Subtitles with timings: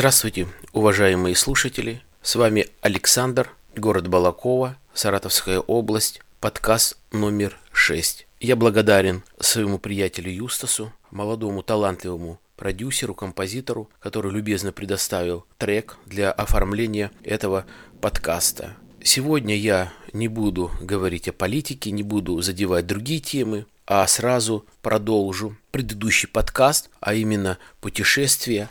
[0.00, 2.00] Здравствуйте, уважаемые слушатели.
[2.22, 8.26] С вами Александр, город Балакова, Саратовская область, подкаст номер 6.
[8.40, 17.10] Я благодарен своему приятелю Юстасу, молодому талантливому продюсеру, композитору, который любезно предоставил трек для оформления
[17.22, 17.66] этого
[18.00, 18.76] подкаста.
[19.02, 25.58] Сегодня я не буду говорить о политике, не буду задевать другие темы, а сразу продолжу
[25.72, 28.70] предыдущий подкаст, а именно путешествие.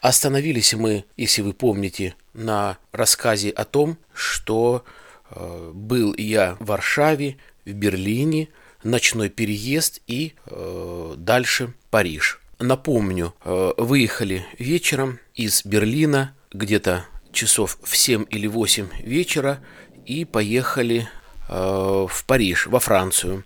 [0.00, 4.84] Остановились мы, если вы помните, на рассказе о том, что
[5.30, 7.36] э, был я в Варшаве,
[7.66, 8.48] в Берлине,
[8.82, 12.40] ночной переезд и э, дальше Париж.
[12.58, 19.60] Напомню, э, выехали вечером из Берлина где-то часов в 7 или 8 вечера
[20.06, 21.08] и поехали
[21.48, 23.44] э, в Париж, во Францию.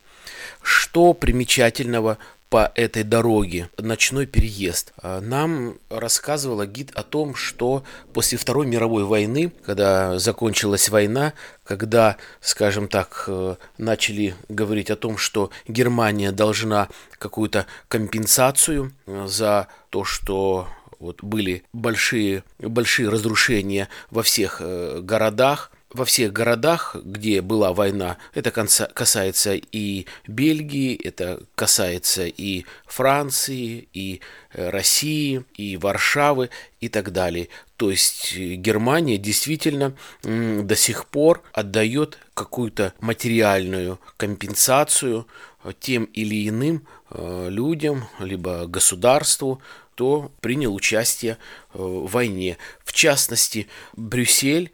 [0.62, 2.18] Что примечательного
[2.50, 4.92] по этой дороге, ночной переезд.
[5.02, 11.32] А, нам рассказывала гид о том, что после Второй мировой войны, когда закончилась война,
[11.64, 19.68] когда, скажем так, э, начали говорить о том, что Германия должна какую-то компенсацию э, за
[19.90, 20.68] то, что
[21.00, 28.18] вот были большие, большие разрушения во всех э, городах, во всех городах, где была война,
[28.34, 34.20] это касается и Бельгии, это касается и Франции, и
[34.52, 36.50] э, России, и Варшавы
[36.80, 37.48] и так далее.
[37.76, 45.28] То есть э, Германия действительно до сих пор отдает какую-то материальную компенсацию
[45.62, 49.62] э, тем или иным людям, либо государству,
[49.94, 51.38] кто принял участие
[51.72, 52.58] в войне.
[52.82, 54.72] В частности, Брюссель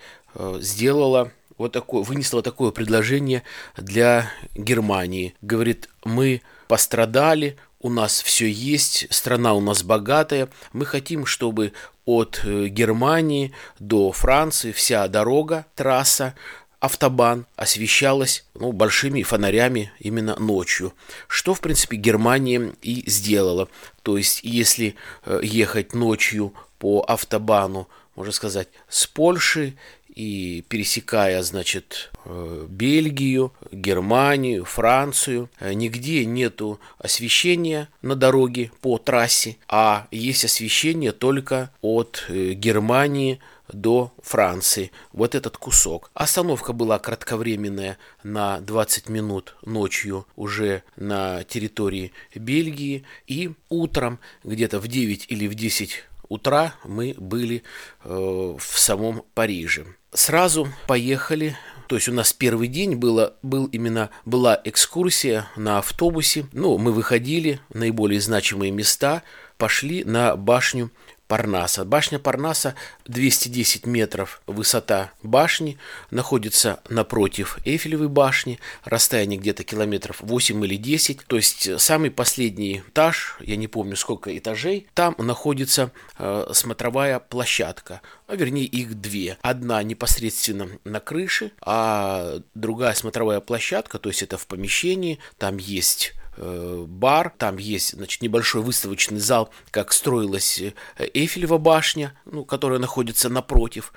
[0.60, 3.42] сделала вот такое, вынесла такое предложение
[3.76, 5.34] для Германии.
[5.42, 11.72] Говорит, мы пострадали, у нас все есть, страна у нас богатая, мы хотим, чтобы
[12.04, 16.34] от э, Германии до Франции вся дорога, трасса,
[16.78, 20.94] автобан освещалась ну, большими фонарями именно ночью,
[21.28, 23.68] что, в принципе, Германия и сделала.
[24.02, 29.76] То есть, если э, ехать ночью по автобану, можно сказать, с Польши
[30.14, 39.56] и пересекая, значит, э, Бельгию, Германию, Францию, э, нигде нету освещения на дороге по трассе,
[39.68, 43.40] а есть освещение только от э, Германии
[43.72, 44.90] до Франции.
[45.12, 46.10] Вот этот кусок.
[46.14, 53.04] Остановка была кратковременная на 20 минут ночью уже на территории Бельгии.
[53.26, 57.62] И утром где-то в 9 или в 10 утра мы были
[58.04, 59.84] э, в самом Париже.
[60.12, 61.56] Сразу поехали
[61.90, 66.46] то есть у нас первый день было, был именно, была экскурсия на автобусе.
[66.52, 69.24] Ну, мы выходили, наиболее значимые места,
[69.58, 70.92] пошли на башню
[71.30, 71.84] Парнаса.
[71.84, 72.74] Башня Парнаса
[73.06, 75.78] 210 метров высота башни,
[76.10, 83.36] находится напротив Эйфелевой башни, расстояние где-то километров 8 или 10, то есть самый последний этаж,
[83.38, 89.38] я не помню сколько этажей, там находится э, смотровая площадка, а вернее их две.
[89.40, 96.12] Одна непосредственно на крыше, а другая смотровая площадка, то есть это в помещении, там есть
[96.14, 100.72] Э, бар, там есть, значит, небольшой выставочный зал, как строилась э,
[101.12, 103.92] Эйфелева башня, ну, которая находится напротив,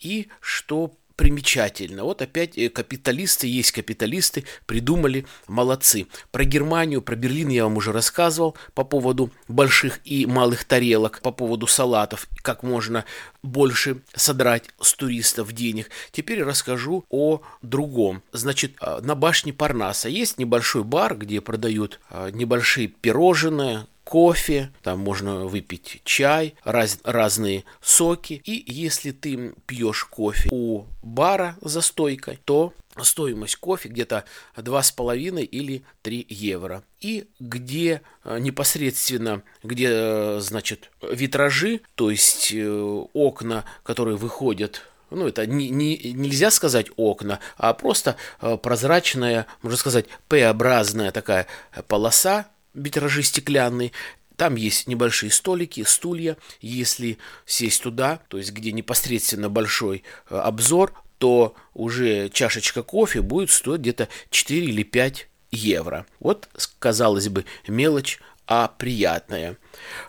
[0.00, 2.04] и что примечательно.
[2.04, 6.06] Вот опять э, капиталисты, есть капиталисты, придумали, молодцы.
[6.30, 11.30] Про Германию, про Берлин я вам уже рассказывал по поводу больших и малых тарелок, по
[11.30, 13.04] поводу салатов, как можно
[13.42, 15.90] больше содрать с туристов денег.
[16.12, 18.22] Теперь расскажу о другом.
[18.32, 25.00] Значит, а, на башне Парнаса есть небольшой бар, где продают а, небольшие пирожные, кофе, там
[25.00, 28.42] можно выпить чай, раз, разные соки.
[28.44, 34.24] И если ты пьешь кофе у бара за стойкой, то стоимость кофе где-то
[34.56, 36.84] 2,5 или 3 евро.
[37.00, 45.28] И где э, непосредственно, где, э, значит, витражи, то есть э, окна, которые выходят ну,
[45.28, 48.16] это не, не, нельзя сказать окна, а просто
[48.62, 51.46] прозрачная, можно сказать, П-образная такая
[51.86, 53.92] полоса, витражи стеклянные,
[54.36, 56.36] там есть небольшие столики, стулья.
[56.60, 63.50] Если сесть туда, то есть где непосредственно большой э, обзор, то уже чашечка кофе будет
[63.50, 66.06] стоить где-то 4 или 5 евро.
[66.18, 66.48] Вот,
[66.78, 69.56] казалось бы, мелочь, а приятная.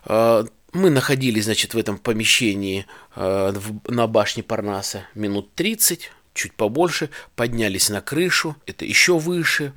[0.05, 2.85] Э, мы находились, значит, в этом помещении
[3.15, 3.53] э,
[3.87, 9.73] на башне Парнаса минут 30, чуть побольше, поднялись на крышу, это еще выше,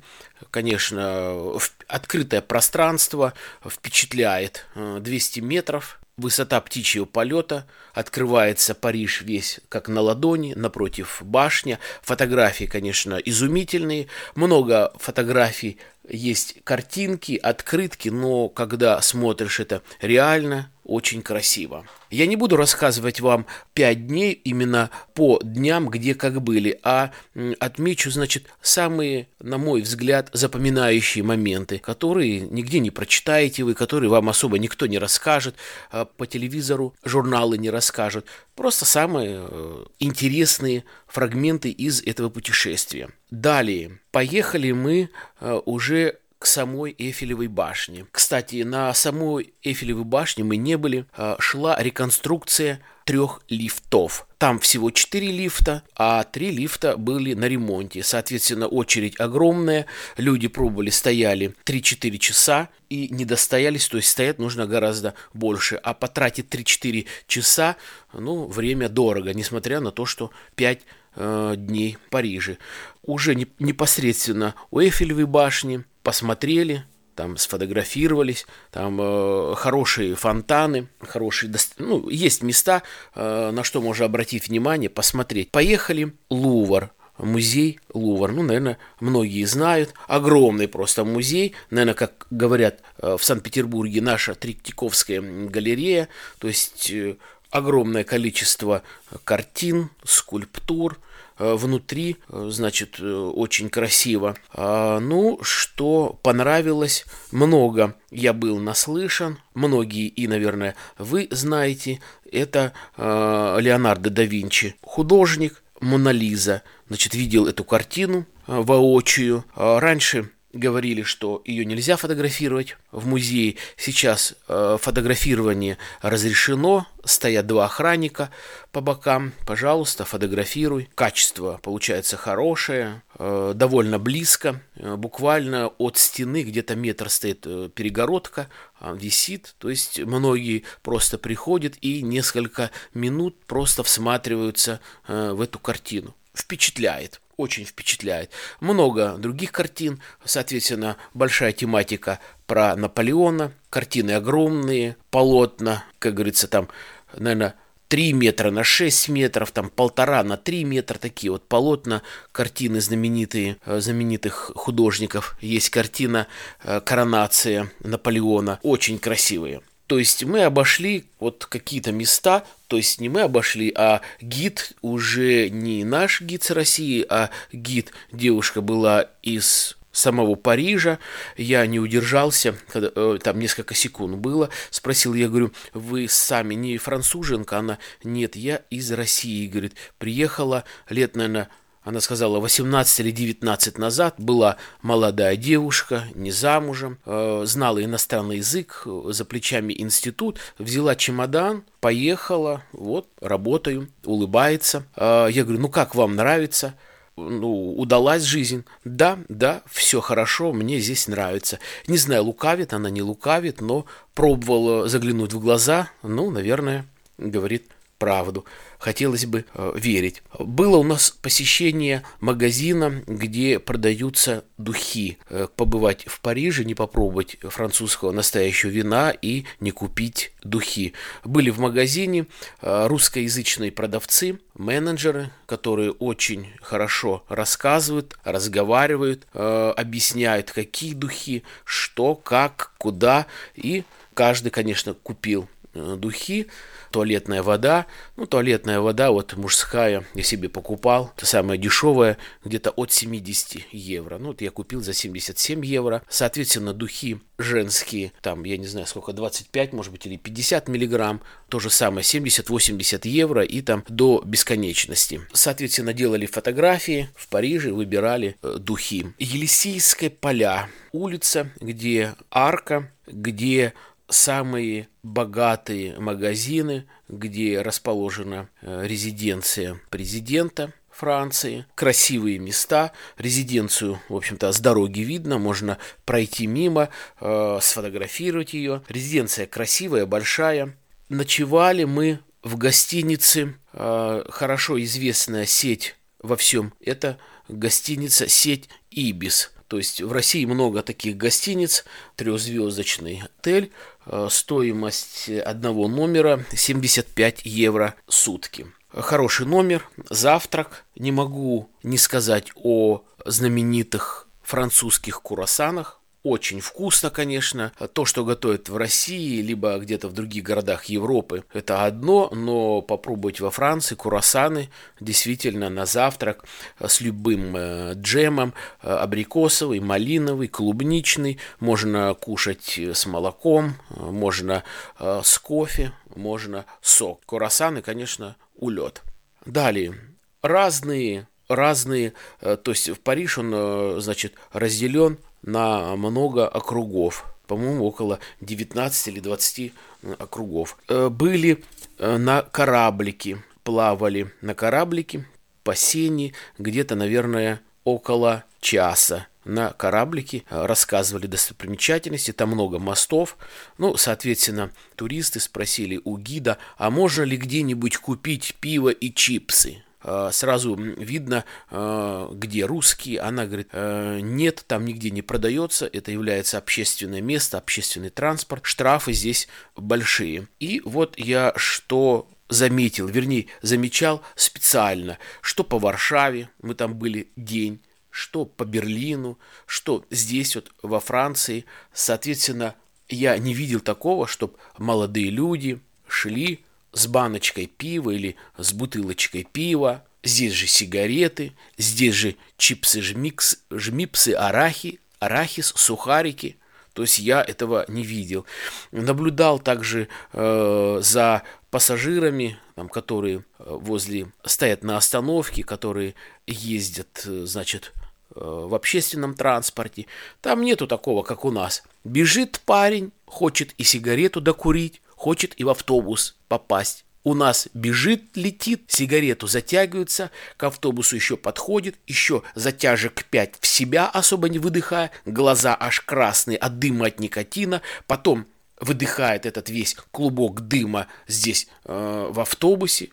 [0.51, 1.57] конечно,
[1.87, 3.33] открытое пространство
[3.65, 11.79] впечатляет, 200 метров высота птичьего полета, открывается Париж весь как на ладони, напротив башня.
[12.01, 15.77] Фотографии, конечно, изумительные, много фотографий,
[16.09, 21.85] есть картинки, открытки, но когда смотришь это реально, очень красиво.
[22.09, 27.11] Я не буду рассказывать вам пять дней именно по дням, где как были, а
[27.59, 34.29] отмечу, значит, самые, на мой взгляд, запоминающие моменты, которые нигде не прочитаете вы, которые вам
[34.29, 35.55] особо никто не расскажет,
[35.91, 38.25] а по телевизору журналы не расскажут.
[38.55, 43.09] Просто самые э, интересные фрагменты из этого путешествия.
[43.31, 45.09] Далее, поехали мы
[45.39, 48.07] э, уже к самой Эйфелевой башне.
[48.11, 51.05] Кстати, на самой Эйфелевой башне мы не были.
[51.13, 54.25] А, шла реконструкция трех лифтов.
[54.37, 58.03] Там всего четыре лифта, а три лифта были на ремонте.
[58.03, 59.85] Соответственно, очередь огромная.
[60.15, 63.87] Люди пробовали, стояли 3-4 часа и не достоялись.
[63.89, 65.75] То есть стоять нужно гораздо больше.
[65.75, 67.75] А потратить 3-4 часа,
[68.13, 70.81] ну, время дорого, несмотря на то, что 5
[71.19, 72.57] э, дней в Париже.
[73.03, 76.85] Уже не, непосредственно у Эйфелевой башни посмотрели,
[77.19, 82.81] там сфотографировались, там э, хорошие фонтаны, хорошие, ну, есть места,
[83.13, 85.51] э, на что можно обратить внимание, посмотреть.
[85.51, 93.17] Поехали, Лувр, музей Лувр, ну, наверное, многие знают, огромный просто музей, наверное, как говорят э,
[93.19, 96.07] в Санкт-Петербурге, наша Третьяковская галерея,
[96.37, 97.17] то есть э,
[97.51, 98.83] огромное количество
[99.25, 100.97] картин, скульптур,
[101.39, 104.35] внутри, э, значит, э, очень красиво.
[104.53, 111.99] А, ну, что понравилось, много я был наслышан, многие и, наверное, вы знаете,
[112.31, 119.45] это Леонардо да Винчи, художник, Мона Лиза, значит, видел эту картину воочию.
[119.55, 123.55] А, раньше говорили, что ее нельзя фотографировать в музее.
[123.77, 128.31] Сейчас э, фотографирование разрешено, стоят два охранника
[128.71, 129.33] по бокам.
[129.45, 130.89] Пожалуйста, фотографируй.
[130.95, 138.49] Качество получается хорошее, э, довольно близко, э, буквально от стены где-то метр стоит э, перегородка,
[138.81, 139.55] э, висит.
[139.59, 146.15] То есть многие просто приходят и несколько минут просто всматриваются э, в эту картину.
[146.33, 148.31] Впечатляет очень впечатляет.
[148.59, 156.67] Много других картин, соответственно, большая тематика про Наполеона, картины огромные, полотна, как говорится, там,
[157.15, 157.55] наверное,
[157.87, 163.57] 3 метра на 6 метров, там полтора на 3 метра, такие вот полотна, картины знаменитые,
[163.65, 165.37] э, знаменитых художников.
[165.41, 166.27] Есть картина
[166.63, 169.61] э, «Коронация Наполеона», очень красивые.
[169.89, 175.49] То есть мы обошли вот какие-то места, то есть не мы обошли, а гид уже
[175.49, 180.99] не наш гид с России, а гид, девушка была из самого Парижа,
[181.37, 186.77] я не удержался, когда, э, там несколько секунд было, спросил, я говорю, вы сами не
[186.77, 187.57] француженка?
[187.57, 191.49] Она, нет, я из России, говорит, приехала лет, наверное,
[191.89, 198.85] она сказала, 18 или 19 назад была молодая девушка, не замужем, э, знала иностранный язык,
[198.85, 204.85] за плечами институт, взяла чемодан, поехала, вот, работаю, улыбается.
[204.95, 206.75] Э, я говорю, ну как вам нравится?
[207.17, 208.63] ну, удалась жизнь.
[208.85, 211.59] Да, да, все хорошо, мне здесь нравится.
[211.87, 216.85] Не знаю, лукавит она, не лукавит, но пробовала заглянуть в глаза, ну, наверное,
[217.17, 217.69] говорит
[217.99, 218.45] правду.
[218.79, 220.23] Хотелось бы э, верить.
[220.39, 225.17] Было у нас посещение магазина, где продаются духи.
[225.29, 230.93] Э, побывать в Париже, не попробовать французского настоящего вина и не купить духи.
[231.25, 232.25] Были в магазине
[232.61, 242.71] э, русскоязычные продавцы, менеджеры, которые очень хорошо рассказывают, разговаривают, э, объясняют, какие духи, что, как,
[242.77, 243.25] куда.
[243.55, 246.47] И каждый, конечно, купил э, духи
[246.91, 247.85] туалетная вода.
[248.15, 251.11] Ну, туалетная вода, вот мужская, я себе покупал.
[251.15, 254.17] Это самая дешевая, где-то от 70 евро.
[254.17, 256.03] Ну, вот я купил за 77 евро.
[256.09, 261.21] Соответственно, духи женские, там, я не знаю, сколько, 25, может быть, или 50 миллиграмм.
[261.47, 265.21] То же самое, 70-80 евро и там до бесконечности.
[265.33, 269.13] Соответственно, делали фотографии в Париже, выбирали э, духи.
[269.17, 273.73] Елисейская поля, улица, где арка, где
[274.09, 284.59] самые богатые магазины, где расположена э, резиденция президента Франции, красивые места, резиденцию, в общем-то, с
[284.59, 286.89] дороги видно, можно пройти мимо,
[287.21, 288.83] э, сфотографировать ее.
[288.89, 290.75] Резиденция красивая, большая.
[291.07, 299.77] Ночевали мы в гостинице, э, хорошо известная сеть во всем, это гостиница сеть Ибис То
[299.77, 301.85] есть в России много таких гостиниц,
[302.15, 303.71] трехзвездочный отель,
[304.07, 308.65] э, стоимость одного номера 75 евро сутки.
[308.91, 310.85] Хороший номер, завтрак.
[310.95, 315.98] Не могу не сказать о знаменитых французских курасанах.
[316.23, 317.71] Очень вкусно, конечно.
[317.93, 323.39] То, что готовят в России, либо где-то в других городах Европы, это одно, но попробовать
[323.39, 326.43] во Франции курасаны действительно на завтрак
[326.85, 334.63] с любым э, джемом, э, абрикосовый, малиновый, клубничный, можно кушать с молоком, можно
[334.99, 337.21] э, с кофе, можно сок.
[337.25, 339.03] Курасаны, конечно, улет.
[339.45, 339.95] Далее,
[340.41, 349.07] разные разные, то есть в Париж он, значит, разделен на много округов, по-моему, около 19
[349.07, 349.73] или 20
[350.19, 350.77] округов.
[350.87, 351.63] Э, были
[351.97, 355.25] э, на кораблике, плавали на кораблике
[355.63, 363.37] по сене где-то, наверное, около часа на кораблике, э, рассказывали достопримечательности, там много мостов.
[363.77, 369.83] Ну, соответственно, туристы спросили у гида, а можно ли где-нибудь купить пиво и чипсы?
[370.01, 373.19] А, сразу видно, а, где русские.
[373.19, 379.13] Она говорит, «Э, нет, там нигде не продается, это является общественное место, общественный транспорт, штрафы
[379.13, 380.47] здесь большие.
[380.59, 387.81] И вот я что заметил, вернее, замечал специально, что по Варшаве, мы там были день,
[388.09, 391.65] что по Берлину, что здесь вот во Франции.
[391.93, 392.75] Соответственно,
[393.07, 400.03] я не видел такого, чтобы молодые люди шли с баночкой пива или с бутылочкой пива.
[400.23, 406.57] Здесь же сигареты, здесь же чипсы, жмикс, жмипсы, арахи, арахис, сухарики.
[406.93, 408.45] То есть я этого не видел.
[408.91, 416.15] Наблюдал также э, за пассажирами, там, которые э, возле стоят на остановке, которые
[416.47, 417.93] ездят, э, значит,
[418.35, 420.07] э, в общественном транспорте.
[420.41, 421.83] Там нету такого, как у нас.
[422.03, 427.03] Бежит парень, хочет и сигарету докурить, хочет и в автобус попасть.
[427.25, 434.07] У нас бежит, летит, сигарету затягивается, к автобусу еще подходит, еще затяжек 5 в себя,
[434.07, 438.47] особо не выдыхая, глаза аж красные от дыма от никотина, потом
[438.79, 443.09] выдыхает этот весь клубок дыма здесь э, в автобусе.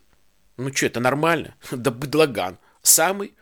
[0.57, 1.57] Ну что, это нормально?
[1.73, 2.59] Да быдлаган.
[2.83, 3.35] Самый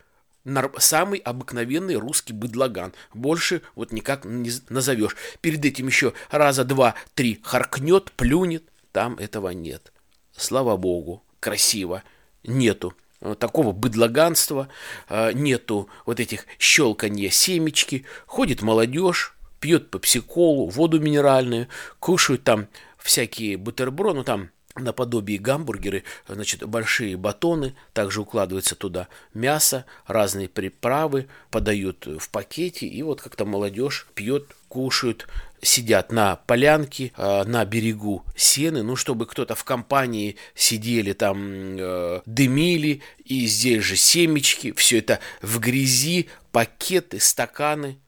[0.78, 2.92] самый обыкновенный русский быдлаган.
[3.12, 5.16] Больше вот никак не назовешь.
[5.40, 8.64] Перед этим еще раза два-три харкнет, плюнет.
[8.92, 9.92] Там этого нет.
[10.36, 12.02] Слава богу, красиво.
[12.44, 12.94] Нету
[13.38, 14.68] такого быдлаганства,
[15.08, 18.04] а, нету вот этих щелканья семечки.
[18.26, 21.68] Ходит молодежь, пьет попсиколу, воду минеральную,
[22.00, 29.84] кушают там всякие бутерброды, ну там наподобие гамбургеры, значит, большие батоны, также укладывается туда мясо,
[30.06, 35.28] разные приправы, подают в пакете, и вот как-то молодежь пьет, кушают,
[35.62, 42.22] сидят на полянке, а, на берегу сены, ну, чтобы кто-то в компании сидели там, э,
[42.26, 47.98] дымили, и здесь же семечки, все это в грязи, пакеты, стаканы,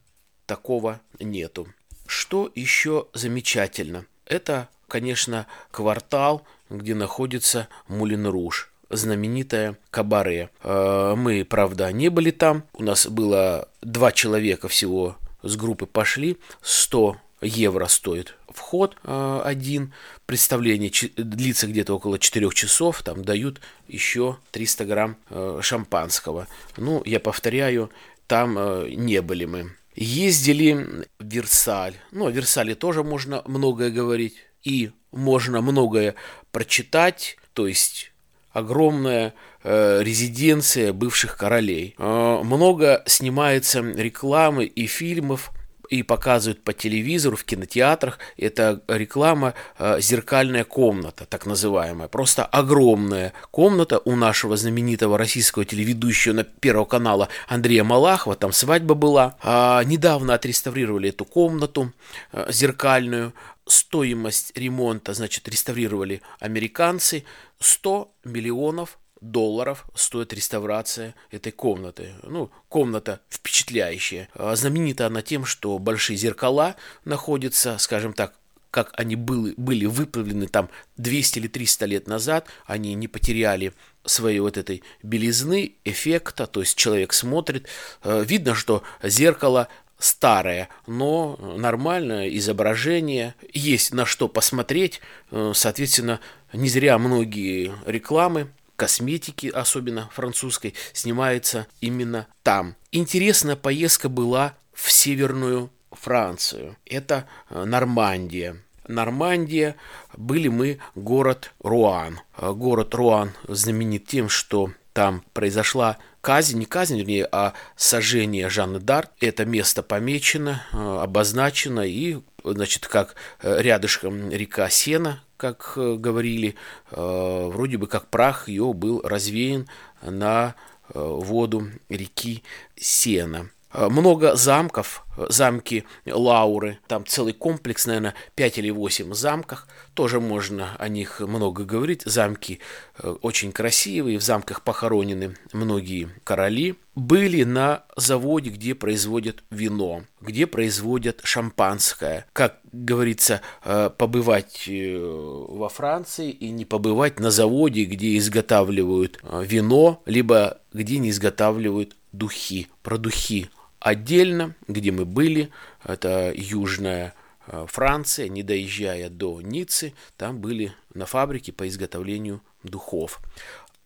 [0.46, 1.68] такого нету.
[2.06, 4.06] Что еще замечательно?
[4.26, 10.50] Это, конечно, квартал, где находится Мулин-Руж знаменитое кабаре.
[10.62, 12.64] Э, мы, правда, не были там.
[12.75, 16.38] У нас было два человека всего с группы пошли.
[16.62, 19.92] 100 евро стоит вход э, один.
[20.26, 23.02] Представление длится где-то около 4 часов.
[23.02, 26.46] Там дают еще 300 грамм э, шампанского.
[26.76, 27.90] Ну, я повторяю,
[28.26, 28.54] там
[28.88, 29.73] не были мы.
[29.94, 31.94] Ездили в Версаль.
[32.11, 34.37] Ну, о Версале тоже можно многое говорить.
[34.62, 36.14] И можно многое
[36.52, 38.12] прочитать, то есть
[38.52, 41.94] огромная э, резиденция бывших королей.
[41.99, 45.52] Э, много снимается рекламы и фильмов
[45.90, 48.18] и показывают по телевизору, в кинотеатрах.
[48.37, 52.08] Это реклама э, «Зеркальная комната», так называемая.
[52.08, 58.37] Просто огромная комната у нашего знаменитого российского телеведущего на Первого канала Андрея Малахова.
[58.37, 59.37] Там свадьба была.
[59.42, 61.92] А, недавно отреставрировали эту комнату
[62.32, 63.32] э, зеркальную
[63.66, 67.25] стоимость ремонта, значит, реставрировали американцы,
[67.58, 72.14] 100 миллионов долларов стоит реставрация этой комнаты.
[72.23, 74.28] Ну, комната впечатляющая.
[74.35, 78.35] А знаменита она тем, что большие зеркала находятся, скажем так,
[78.70, 80.68] как они были, были выправлены там
[80.99, 83.73] 200 или 300 лет назад, они не потеряли
[84.04, 87.66] своей вот этой белизны, эффекта, то есть человек смотрит,
[88.02, 95.00] э, видно, что зеркало старое, но нормальное изображение, есть на что посмотреть,
[95.30, 96.20] э, соответственно,
[96.52, 102.76] не зря многие рекламы, косметики, особенно французской, снимаются именно там.
[102.92, 106.76] Интересная поездка была в северную Францию.
[106.84, 108.58] Это Нормандия.
[108.86, 109.76] Нормандия,
[110.16, 112.20] были мы город Руан.
[112.38, 119.12] Город Руан знаменит тем, что там произошла казнь, не казнь, вернее, а сожжение Жанны Дарт.
[119.21, 126.56] Это место помечено, э, обозначено, и, значит, как э, рядышком река Сена, как э, говорили,
[126.90, 129.68] вроде бы как прах ее был развеян
[130.02, 130.56] на
[130.92, 132.42] воду реки
[132.75, 133.49] Сена.
[133.73, 140.76] Э, много замков, замки Лауры, там целый комплекс, наверное, 5 или 8 замков, тоже можно
[140.78, 142.02] о них много говорить.
[142.04, 142.61] Замки
[142.99, 146.76] э, очень красивые, в замках похоронены многие короли.
[146.94, 152.25] Были на заводе, где производят вино, где производят шампанское.
[152.32, 160.61] Как говорится, э, побывать во Франции и не побывать на заводе, где изготавливают вино, либо
[160.73, 162.68] где не изготавливают духи.
[162.82, 163.50] Про духи
[163.87, 165.50] отдельно, где мы были,
[165.85, 167.14] это южная
[167.47, 173.21] э, Франция, не доезжая до Ниццы, там были на фабрике по изготовлению духов.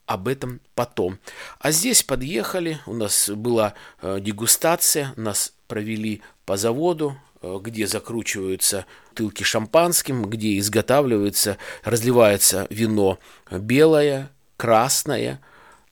[0.06, 1.18] Об этом потом.
[1.58, 8.86] А здесь подъехали, у нас была э, дегустация, нас провели по заводу, э, где закручиваются
[9.12, 13.18] тылки шампанским, где изготавливается, разливается вино
[13.50, 15.42] белое, красное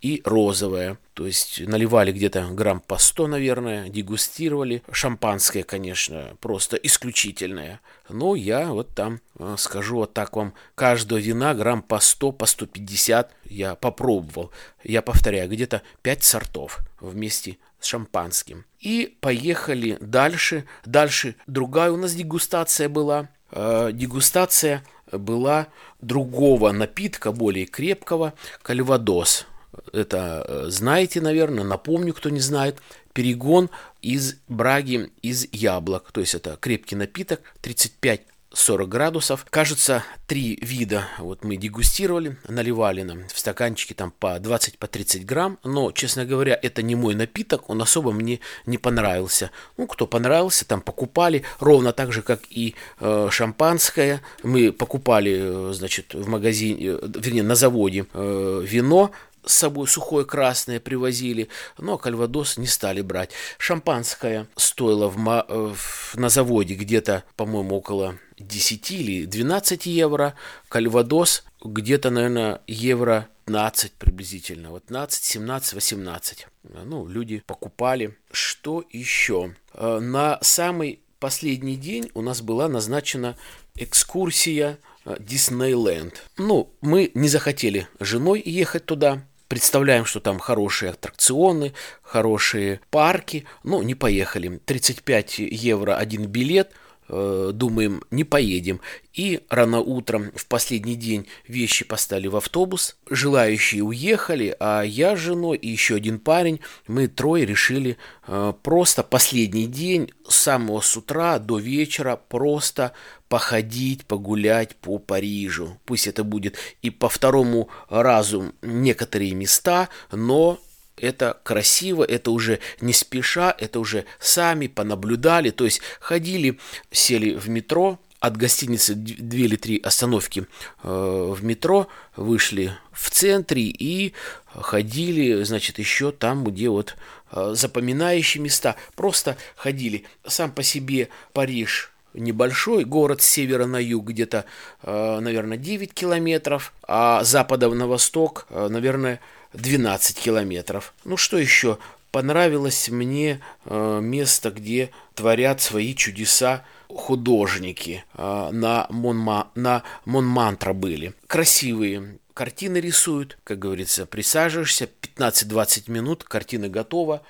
[0.00, 4.84] и розовое– то есть наливали где-то грамм по 100, наверное, дегустировали.
[4.92, 7.80] Шампанское, конечно, просто исключительное.
[8.08, 12.46] Но я вот там э, скажу вот так вам, каждого вина грамм по 100, по
[12.46, 14.52] 150 я попробовал.
[14.84, 18.64] Я повторяю, где-то 5 сортов вместе с шампанским.
[18.78, 20.66] И поехали дальше.
[20.86, 23.28] Дальше другая у нас дегустация была.
[23.50, 25.66] Э, дегустация была
[26.00, 29.48] другого напитка, более крепкого, кальвадос
[29.92, 32.78] это э, знаете, наверное, напомню, кто не знает,
[33.12, 33.70] перегон
[34.02, 39.46] из браги из яблок, то есть это крепкий напиток, 35 40 градусов.
[39.50, 45.26] Кажется, три вида вот мы дегустировали, наливали нам в стаканчики там по 20 по 30
[45.26, 49.50] грамм, но, честно говоря, это не мой напиток, он особо мне не понравился.
[49.76, 54.22] Ну, кто понравился, там покупали, ровно так же, как и э, шампанское.
[54.42, 59.12] Мы покупали, э, значит, в магазине, э, вернее, на заводе э, вино,
[59.48, 63.30] с собой сухое красное привозили, но кальвадос не стали брать.
[63.58, 70.34] Шампанское стоило в, э, в, на заводе где-то, по-моему, около 10 или 12 евро.
[70.68, 74.70] Кальвадос где-то, наверное, евро 15 приблизительно.
[74.70, 76.46] Вот 15, 17, 18.
[76.84, 78.16] Ну, люди покупали.
[78.30, 79.54] Что еще?
[79.72, 83.36] Э, на самый последний день у нас была назначена
[83.74, 86.22] экскурсия э, Диснейленд.
[86.36, 93.82] Ну, мы не захотели женой ехать туда, представляем, что там хорошие аттракционы, хорошие парки, но
[93.82, 94.60] не поехали.
[94.64, 96.72] 35 евро один билет,
[97.08, 98.80] э, думаем, не поедем.
[99.12, 105.18] И рано утром в последний день вещи поставили в автобус, желающие уехали, а я с
[105.18, 110.96] женой и еще один парень, мы трое решили э, просто последний день с самого с
[110.96, 112.92] утра до вечера просто
[113.28, 115.78] походить, погулять по Парижу.
[115.84, 120.58] Пусть это будет и по второму разу некоторые места, но
[121.00, 126.58] это красиво, это уже не спеша, это уже сами понаблюдали, то есть ходили,
[126.90, 130.46] сели в метро, от гостиницы две или три остановки
[130.82, 134.12] э, в метро, вышли в центре и
[134.46, 136.96] ходили, значит, еще там, где вот
[137.30, 140.04] э, запоминающие места, просто ходили.
[140.26, 144.46] Сам по себе Париж небольшой город с севера на юг, где-то,
[144.82, 149.20] э, наверное, 9 километров, а с запада на восток, наверное,
[149.52, 150.94] 12 километров.
[151.04, 151.78] Ну что еще?
[152.10, 158.04] Понравилось мне э, место, где творят свои чудеса художники.
[158.14, 161.12] На, Монма, на Монмантра были.
[161.26, 167.22] Красивые картины рисуют, как говорится, присаживаешься, 15-20 минут, картина готова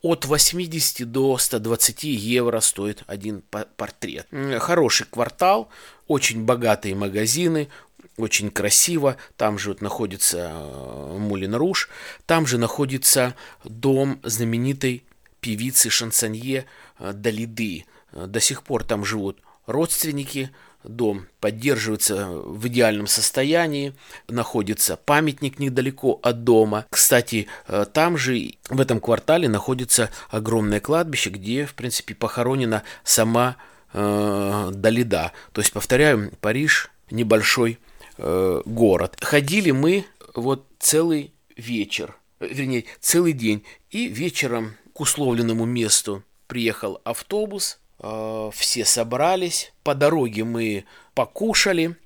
[0.00, 3.42] от 80 до 120 евро стоит один
[3.76, 4.26] портрет.
[4.58, 5.70] Хороший квартал,
[6.08, 7.68] очень богатые магазины,
[8.16, 9.16] очень красиво.
[9.36, 11.88] Там же вот находится э, Мулин Руш,
[12.26, 15.04] там же находится дом знаменитой
[15.40, 16.66] певицы шансонье
[16.98, 17.84] э, Далиды.
[18.12, 20.50] До сих пор там живут родственники
[20.84, 23.94] дом поддерживается в идеальном состоянии,
[24.28, 26.86] находится памятник недалеко от дома.
[26.90, 33.56] Кстати, э, там же, в этом квартале, находится огромное кладбище, где, в принципе, похоронена сама
[33.92, 35.32] э, Далида.
[35.52, 37.78] То есть, повторяю, Париж небольшой
[38.18, 39.16] э, город.
[39.20, 47.78] Ходили мы вот целый вечер, вернее, целый день, и вечером к условленному месту приехал автобус,
[47.98, 51.96] э, все собрались, по дороге мы покушали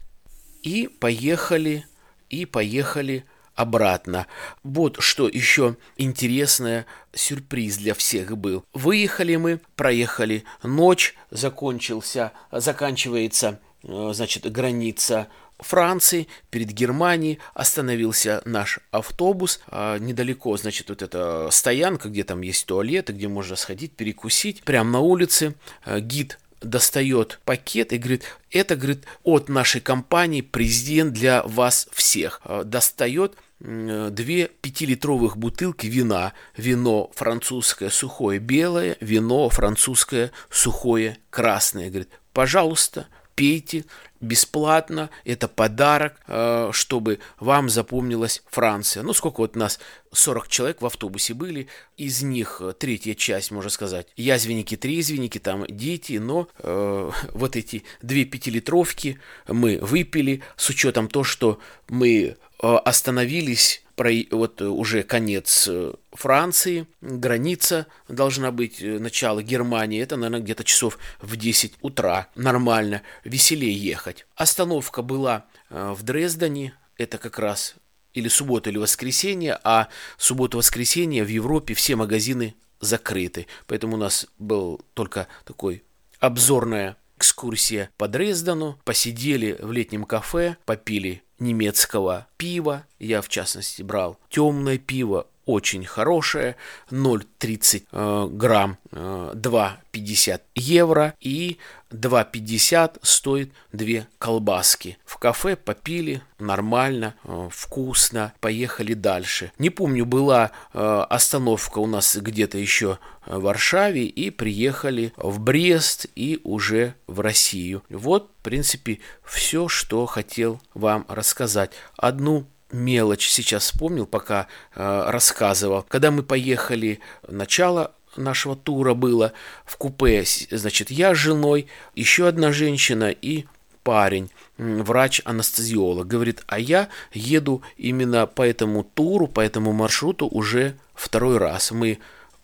[0.62, 1.86] и поехали,
[2.30, 4.26] и поехали обратно.
[4.62, 8.64] Вот что еще интересное, сюрприз для всех был.
[8.72, 19.60] Выехали мы, проехали ночь, закончился, заканчивается, э, значит, граница Франции, перед Германией остановился наш автобус.
[19.68, 24.62] А недалеко, значит, вот эта стоянка, где там есть туалеты, где можно сходить, перекусить.
[24.62, 31.12] Прямо на улице а, гид достает пакет и говорит, это, говорит, от нашей компании президент
[31.12, 32.40] для вас всех.
[32.44, 36.32] А, достает две пятилитровых бутылки вина.
[36.56, 41.88] Вино французское сухое белое, вино французское сухое красное.
[41.88, 43.84] Говорит, пожалуйста, пейте
[44.20, 49.04] бесплатно, это подарок, э, чтобы вам запомнилась Франция.
[49.04, 49.78] Ну, сколько вот нас,
[50.12, 55.64] 40 человек в автобусе были, из них э, третья часть, можно сказать, язвенники, трезвенники, там
[55.68, 62.74] дети, но э, вот эти две пятилитровки мы выпили с учетом то, что мы э,
[62.84, 70.40] остановились про, вот уже конец э, Франции, граница должна быть, э, начало Германии, это, наверное,
[70.40, 74.24] где-то часов в 10 утра, нормально, веселее ехать.
[74.36, 77.74] Остановка была э, в Дрездене, это как раз
[78.14, 84.80] или суббота, или воскресенье, а суббота-воскресенье в Европе все магазины закрыты, поэтому у нас был
[84.94, 85.82] только такой
[86.20, 92.86] обзорная экскурсия по Дрездену, посидели в летнем кафе, попили немецкого пива.
[92.98, 96.56] Я, в частности, брал темное пиво, очень хорошее,
[96.90, 101.56] 0,30 э, грамм, э, 2,50 евро и
[101.90, 104.98] 2,50 стоит две колбаски.
[105.06, 109.50] В кафе попили, нормально, э, вкусно, поехали дальше.
[109.58, 116.08] Не помню, была э, остановка у нас где-то еще в Варшаве и приехали в Брест
[116.14, 117.82] и уже в Россию.
[117.88, 121.72] Вот, в принципе, все, что хотел вам рассказать.
[121.96, 125.84] Одну мелочь сейчас вспомнил, пока э, рассказывал.
[125.88, 129.32] Когда мы поехали, начало нашего тура было
[129.64, 133.46] в купе, значит, я с женой, еще одна женщина и
[133.82, 141.38] парень, врач-анестезиолог, говорит, а я еду именно по этому туру, по этому маршруту уже второй
[141.38, 141.70] раз.
[141.70, 141.98] Мы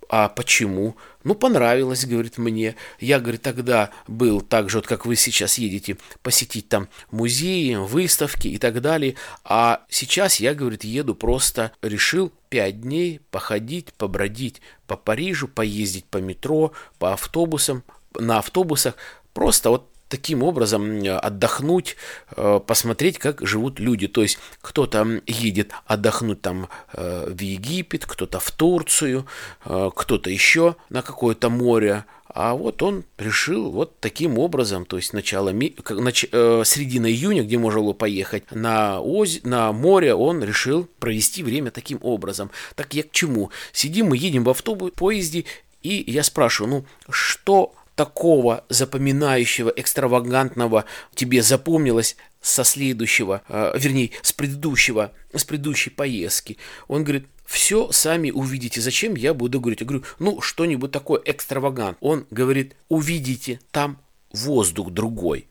[0.08, 0.96] а почему?
[1.24, 2.76] Ну, понравилось, говорит мне.
[3.00, 8.48] Я, говорит, тогда был так же, вот как вы сейчас едете, посетить там музеи, выставки
[8.48, 9.16] и так далее.
[9.42, 16.18] А сейчас я, говорит, еду просто, решил пять дней походить, побродить по Парижу, поездить по
[16.18, 17.84] метро, по автобусам,
[18.14, 18.94] на автобусах.
[19.32, 21.96] Просто вот таким образом отдохнуть,
[22.36, 24.08] э, посмотреть, как живут люди.
[24.08, 29.26] То есть кто-то едет отдохнуть там э, в Египет, кто-то в Турцию,
[29.64, 32.04] э, кто-то еще на какое-то море.
[32.34, 37.58] А вот он решил вот таким образом, то есть начало, нач, э, середина июня, где
[37.58, 42.50] можно было поехать на, оз, на море, он решил провести время таким образом.
[42.74, 43.50] Так я к чему?
[43.72, 45.44] Сидим, мы едем в автобусе, поезде,
[45.82, 54.32] и я спрашиваю, ну что такого запоминающего, экстравагантного тебе запомнилось со следующего, э, вернее, с
[54.32, 56.58] предыдущего, с предыдущей поездки?
[56.88, 58.80] Он говорит, все сами увидите.
[58.80, 59.80] Зачем я буду говорить?
[59.80, 61.98] Я говорю, ну, что-нибудь такое экстравагант.
[62.00, 63.98] Он говорит, увидите, там
[64.32, 65.48] воздух другой.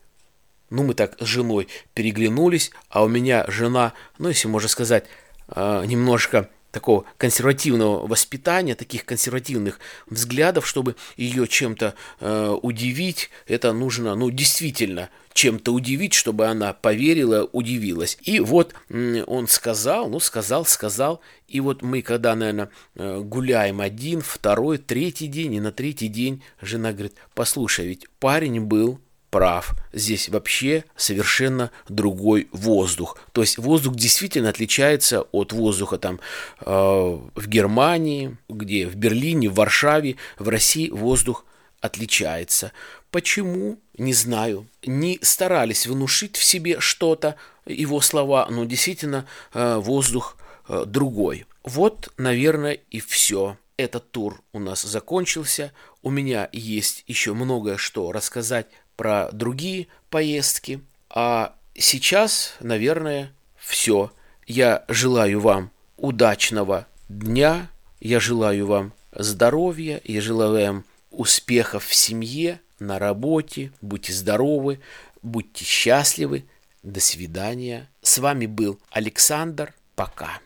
[0.70, 5.06] Ну, мы так с женой переглянулись, а у меня жена, ну, если можно сказать,
[5.48, 14.16] э, немножко такого консервативного воспитания, таких консервативных взглядов, чтобы ее чем-то э, удивить, это нужно,
[14.16, 18.18] ну, действительно чем-то удивить, чтобы она поверила, удивилась.
[18.22, 24.20] И вот он сказал, ну, сказал, сказал, и вот мы, когда, наверное, э, гуляем один,
[24.20, 28.98] второй, третий день, и на третий день жена говорит, послушай, ведь парень был
[29.34, 29.74] прав.
[29.92, 33.18] Здесь вообще совершенно другой воздух.
[33.32, 36.20] То есть воздух действительно отличается от воздуха там
[36.60, 41.44] э, в Германии, где в Берлине, в Варшаве, в России воздух
[41.80, 42.70] отличается.
[43.10, 43.80] Почему?
[43.98, 44.68] Не знаю.
[44.86, 47.34] Не старались внушить в себе что-то,
[47.66, 50.36] его слова, но действительно э, воздух
[50.68, 51.46] э, другой.
[51.64, 53.56] Вот, наверное, и все.
[53.76, 55.72] Этот тур у нас закончился.
[56.02, 60.80] У меня есть еще многое что рассказать про другие поездки.
[61.10, 64.12] А сейчас, наверное, все.
[64.46, 67.68] Я желаю вам удачного дня,
[68.00, 73.72] я желаю вам здоровья, я желаю вам успехов в семье, на работе.
[73.80, 74.80] Будьте здоровы,
[75.22, 76.44] будьте счастливы.
[76.82, 77.88] До свидания.
[78.02, 79.74] С вами был Александр.
[79.94, 80.40] Пока.